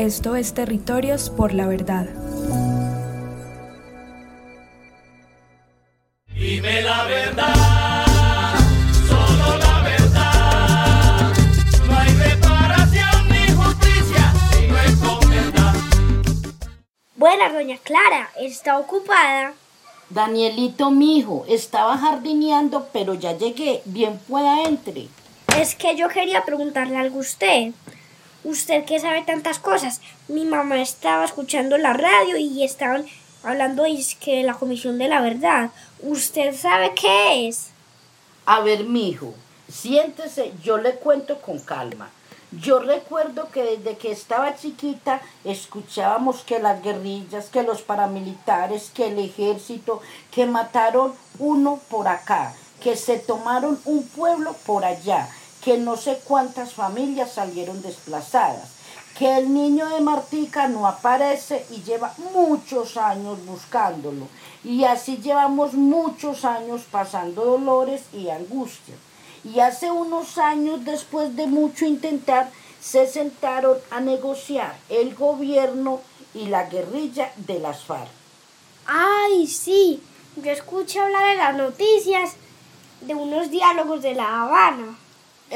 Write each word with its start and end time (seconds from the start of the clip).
Esto 0.00 0.34
es 0.34 0.54
Territorios 0.54 1.28
por 1.28 1.52
la 1.52 1.66
Verdad. 1.66 2.06
Dime 6.28 6.80
la 6.80 7.04
verdad, 7.04 8.56
solo 9.06 9.58
la 9.58 9.82
verdad. 9.82 11.32
No 11.86 11.98
hay 11.98 12.14
reparación 12.14 13.28
ni 13.28 13.52
justicia 13.52 14.32
si 14.52 14.68
no 14.68 14.78
es 14.78 14.94
con 14.96 15.28
verdad. 15.28 15.74
Buenas, 17.16 17.52
doña 17.52 17.76
Clara, 17.82 18.30
¿está 18.40 18.78
ocupada? 18.78 19.52
Danielito, 20.08 20.90
mijo, 20.90 21.44
estaba 21.46 21.98
jardineando, 21.98 22.88
pero 22.90 23.12
ya 23.12 23.36
llegué. 23.36 23.82
Bien 23.84 24.18
pueda 24.26 24.62
entre. 24.62 25.08
Es 25.58 25.74
que 25.74 25.94
yo 25.94 26.08
quería 26.08 26.42
preguntarle 26.46 26.96
algo 26.96 27.18
a 27.18 27.20
usted. 27.20 27.74
Usted 28.42 28.84
que 28.84 29.00
sabe 29.00 29.22
tantas 29.22 29.58
cosas. 29.58 30.00
Mi 30.28 30.44
mamá 30.44 30.80
estaba 30.80 31.24
escuchando 31.24 31.76
la 31.76 31.92
radio 31.92 32.36
y 32.38 32.64
estaban 32.64 33.06
hablando 33.42 33.82
de 33.82 34.02
que 34.18 34.42
la 34.42 34.54
Comisión 34.54 34.96
de 34.98 35.08
la 35.08 35.20
Verdad. 35.20 35.70
¿Usted 36.00 36.56
sabe 36.56 36.92
qué 36.94 37.48
es? 37.48 37.68
A 38.46 38.60
ver, 38.60 38.84
mijo, 38.84 39.34
siéntese, 39.70 40.52
yo 40.62 40.78
le 40.78 40.94
cuento 40.94 41.40
con 41.40 41.58
calma. 41.58 42.10
Yo 42.52 42.80
recuerdo 42.80 43.48
que 43.50 43.62
desde 43.62 43.96
que 43.96 44.10
estaba 44.10 44.56
chiquita 44.56 45.20
escuchábamos 45.44 46.42
que 46.42 46.58
las 46.58 46.82
guerrillas, 46.82 47.48
que 47.48 47.62
los 47.62 47.82
paramilitares, 47.82 48.90
que 48.90 49.06
el 49.06 49.18
ejército, 49.20 50.00
que 50.32 50.46
mataron 50.46 51.14
uno 51.38 51.78
por 51.88 52.08
acá, 52.08 52.52
que 52.82 52.96
se 52.96 53.18
tomaron 53.18 53.78
un 53.84 54.04
pueblo 54.08 54.56
por 54.66 54.84
allá, 54.84 55.28
que 55.62 55.78
no 55.78 55.96
sé 55.96 56.20
cuántas 56.24 56.72
familias 56.74 57.32
salieron 57.32 57.82
desplazadas, 57.82 58.70
que 59.18 59.36
el 59.36 59.52
niño 59.52 59.88
de 59.88 60.00
Martica 60.00 60.68
no 60.68 60.86
aparece 60.86 61.66
y 61.70 61.82
lleva 61.82 62.14
muchos 62.32 62.96
años 62.96 63.44
buscándolo. 63.44 64.28
Y 64.64 64.84
así 64.84 65.18
llevamos 65.18 65.74
muchos 65.74 66.44
años 66.44 66.82
pasando 66.90 67.44
dolores 67.44 68.02
y 68.12 68.30
angustias. 68.30 68.98
Y 69.44 69.60
hace 69.60 69.90
unos 69.90 70.38
años, 70.38 70.84
después 70.84 71.34
de 71.36 71.46
mucho 71.46 71.84
intentar, 71.86 72.50
se 72.80 73.06
sentaron 73.06 73.78
a 73.90 74.00
negociar 74.00 74.76
el 74.88 75.14
gobierno 75.14 76.00
y 76.34 76.46
la 76.46 76.66
guerrilla 76.66 77.32
de 77.36 77.58
las 77.58 77.84
FARC. 77.84 78.08
Ay, 78.86 79.46
sí, 79.46 80.02
yo 80.36 80.50
escuché 80.50 81.00
hablar 81.00 81.30
en 81.30 81.38
las 81.38 81.56
noticias 81.56 82.32
de 83.02 83.14
unos 83.14 83.50
diálogos 83.50 84.02
de 84.02 84.14
La 84.14 84.42
Habana. 84.42 84.96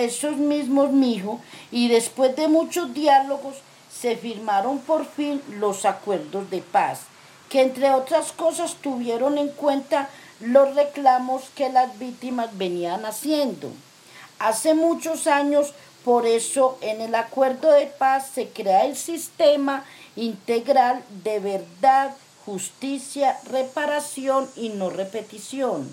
Esos 0.04 0.36
mismos, 0.36 0.92
mijo, 0.92 1.40
y 1.70 1.88
después 1.88 2.34
de 2.36 2.48
muchos 2.48 2.94
diálogos 2.94 3.56
se 3.90 4.16
firmaron 4.16 4.78
por 4.80 5.06
fin 5.06 5.40
los 5.58 5.84
acuerdos 5.84 6.50
de 6.50 6.60
paz, 6.60 7.00
que 7.48 7.62
entre 7.62 7.90
otras 7.90 8.32
cosas 8.32 8.74
tuvieron 8.76 9.38
en 9.38 9.48
cuenta 9.48 10.08
los 10.40 10.74
reclamos 10.74 11.44
que 11.54 11.70
las 11.70 11.98
víctimas 11.98 12.56
venían 12.58 13.06
haciendo. 13.06 13.70
Hace 14.38 14.74
muchos 14.74 15.26
años, 15.26 15.72
por 16.04 16.26
eso 16.26 16.76
en 16.80 17.00
el 17.00 17.14
acuerdo 17.14 17.70
de 17.72 17.86
paz 17.86 18.28
se 18.34 18.48
crea 18.48 18.84
el 18.84 18.96
sistema 18.96 19.84
integral 20.16 21.02
de 21.22 21.40
verdad, 21.40 22.14
justicia, 22.44 23.38
reparación 23.50 24.48
y 24.56 24.68
no 24.70 24.90
repetición. 24.90 25.88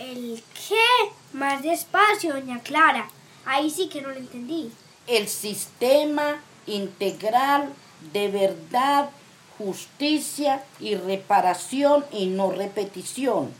¿El 0.00 0.42
qué? 0.54 1.10
Más 1.34 1.62
despacio, 1.62 2.32
doña 2.32 2.60
Clara. 2.60 3.08
Ahí 3.44 3.70
sí 3.70 3.88
que 3.88 4.00
no 4.00 4.08
lo 4.08 4.16
entendí. 4.16 4.72
el 5.06 5.28
sistema 5.28 6.40
integral 6.66 7.68
de 8.12 8.28
verdad, 8.28 9.10
justicia 9.58 10.62
y 10.78 10.94
reparación 10.94 12.04
y 12.12 12.26
no 12.26 12.50
repetición. 12.50 13.52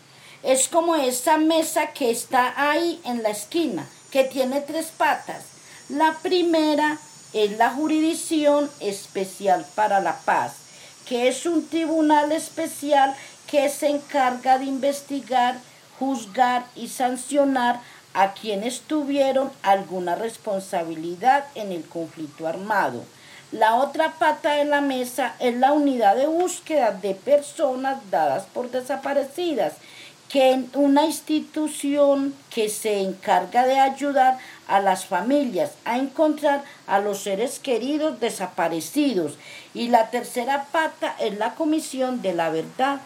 Es 0.42 0.68
como 0.68 0.96
esa 0.96 1.36
mesa 1.36 1.88
que 1.92 2.10
está 2.10 2.54
ahí 2.70 3.00
en 3.04 3.22
la 3.22 3.30
esquina, 3.30 3.86
que 4.10 4.24
tiene 4.24 4.60
tres 4.60 4.86
patas. 4.96 5.44
La 5.88 6.16
primera 6.22 6.98
es 7.32 7.58
la 7.58 7.70
jurisdicción 7.70 8.70
especial 8.80 9.66
para 9.74 10.00
la 10.00 10.18
paz, 10.20 10.54
que 11.04 11.28
es 11.28 11.44
un 11.44 11.68
tribunal 11.68 12.32
especial 12.32 13.14
que 13.46 13.68
se 13.68 13.88
encarga 13.88 14.58
de 14.58 14.66
investigar, 14.66 15.60
juzgar 16.00 16.64
y 16.74 16.88
sancionar 16.88 17.80
a 18.14 18.32
quienes 18.32 18.80
tuvieron 18.80 19.52
alguna 19.62 20.16
responsabilidad 20.16 21.44
en 21.54 21.70
el 21.70 21.84
conflicto 21.84 22.48
armado. 22.48 23.04
La 23.52 23.74
otra 23.74 24.14
pata 24.18 24.52
de 24.52 24.64
la 24.64 24.80
mesa 24.80 25.34
es 25.40 25.54
la 25.56 25.72
unidad 25.72 26.16
de 26.16 26.26
búsqueda 26.26 26.92
de 26.92 27.14
personas 27.14 27.98
dadas 28.10 28.44
por 28.54 28.70
desaparecidas, 28.70 29.74
que 30.28 30.52
es 30.52 30.60
una 30.74 31.04
institución 31.04 32.34
que 32.48 32.68
se 32.68 33.00
encarga 33.00 33.66
de 33.66 33.78
ayudar 33.78 34.38
a 34.68 34.80
las 34.80 35.04
familias 35.04 35.72
a 35.84 35.98
encontrar 35.98 36.62
a 36.86 37.00
los 37.00 37.24
seres 37.24 37.58
queridos 37.58 38.20
desaparecidos. 38.20 39.34
Y 39.74 39.88
la 39.88 40.10
tercera 40.10 40.66
pata 40.70 41.16
es 41.18 41.36
la 41.36 41.54
Comisión 41.56 42.22
de 42.22 42.32
la 42.32 42.50
Verdad. 42.50 43.00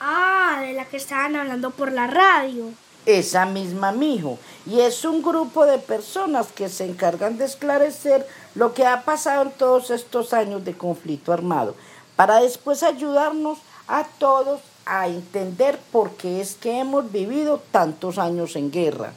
Ah, 0.00 0.62
de 0.62 0.72
la 0.72 0.86
que 0.86 0.96
estaban 0.96 1.36
hablando 1.36 1.70
por 1.70 1.92
la 1.92 2.06
radio. 2.06 2.70
esa 3.06 3.46
misma 3.46 3.92
mijo. 3.92 4.38
Y 4.66 4.80
es 4.80 5.04
un 5.04 5.22
grupo 5.22 5.64
de 5.66 5.78
personas 5.78 6.48
que 6.52 6.68
se 6.68 6.84
encargan 6.84 7.38
de 7.38 7.44
esclarecer 7.46 8.26
lo 8.54 8.74
que 8.74 8.86
ha 8.86 9.02
pasado 9.04 9.42
en 9.42 9.50
todos 9.52 9.90
estos 9.90 10.32
años 10.32 10.64
de 10.64 10.74
conflicto 10.76 11.32
armado, 11.32 11.74
para 12.16 12.40
después 12.40 12.82
ayudarnos 12.82 13.58
a 13.88 14.04
todos 14.18 14.60
a 14.84 15.08
entender 15.08 15.78
por 15.92 16.12
qué 16.12 16.40
es 16.40 16.54
que 16.54 16.78
hemos 16.78 17.10
vivido 17.10 17.62
tantos 17.70 18.18
años 18.18 18.56
en 18.56 18.70
guerra. 18.70 19.12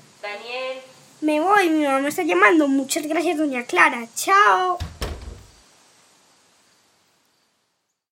Me 1.22 1.40
voy, 1.40 1.70
mi 1.70 1.86
mamá 1.86 2.00
me 2.00 2.10
está 2.10 2.24
llamando. 2.24 2.68
Muchas 2.68 3.08
gracias, 3.08 3.38
doña 3.38 3.64
Clara. 3.64 4.08
Chao. 4.16 4.78